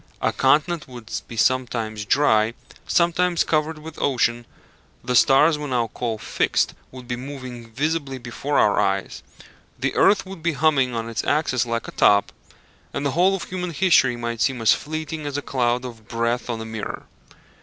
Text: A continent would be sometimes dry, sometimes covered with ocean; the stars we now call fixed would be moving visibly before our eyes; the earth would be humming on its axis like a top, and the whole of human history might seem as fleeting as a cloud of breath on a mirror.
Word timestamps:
A 0.19 0.33
continent 0.33 0.87
would 0.87 1.11
be 1.27 1.37
sometimes 1.37 2.05
dry, 2.05 2.55
sometimes 2.87 3.43
covered 3.43 3.77
with 3.77 4.01
ocean; 4.01 4.47
the 5.03 5.13
stars 5.15 5.59
we 5.59 5.67
now 5.67 5.89
call 5.93 6.17
fixed 6.17 6.73
would 6.91 7.07
be 7.07 7.15
moving 7.15 7.69
visibly 7.71 8.17
before 8.17 8.57
our 8.57 8.79
eyes; 8.79 9.21
the 9.79 9.93
earth 9.93 10.25
would 10.25 10.41
be 10.41 10.53
humming 10.53 10.95
on 10.95 11.07
its 11.07 11.23
axis 11.25 11.67
like 11.67 11.87
a 11.87 11.91
top, 11.91 12.31
and 12.95 13.05
the 13.05 13.11
whole 13.11 13.35
of 13.35 13.43
human 13.43 13.69
history 13.73 14.15
might 14.15 14.41
seem 14.41 14.59
as 14.59 14.73
fleeting 14.73 15.27
as 15.27 15.37
a 15.37 15.41
cloud 15.43 15.85
of 15.85 16.07
breath 16.07 16.49
on 16.49 16.59
a 16.61 16.65
mirror. 16.65 17.05